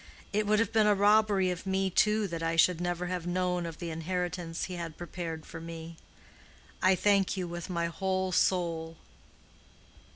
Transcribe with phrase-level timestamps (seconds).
[0.33, 3.67] It would have been a robbery of me too that I should never have known
[3.67, 5.95] of the inheritance he had prepared for me.
[6.81, 8.97] I thank you with my whole soul."